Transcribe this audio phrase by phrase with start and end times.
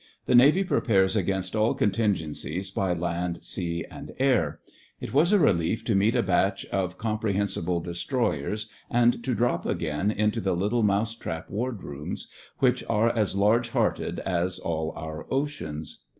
[0.25, 4.59] The Navy prepares against all contin gencies by land, sea, and air.
[4.99, 9.63] It was a relief to meet a batch of compre hensible destroyers and to drop
[9.67, 15.27] again into the little mouse trap wardrooms, which are as large hearted as all our
[15.31, 15.99] oceans.